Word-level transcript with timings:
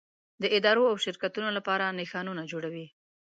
د 0.41 0.43
ادارو 0.57 0.83
او 0.91 0.95
شرکتونو 1.05 1.49
لپاره 1.57 1.95
نښانونه 1.99 2.43
جوړوي. 2.51 2.87